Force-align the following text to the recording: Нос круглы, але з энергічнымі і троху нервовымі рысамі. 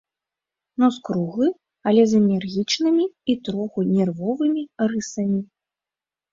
Нос 0.83 0.95
круглы, 1.09 1.49
але 1.91 2.01
з 2.15 2.23
энергічнымі 2.23 3.05
і 3.35 3.37
троху 3.45 3.79
нервовымі 3.95 4.61
рысамі. 4.91 5.39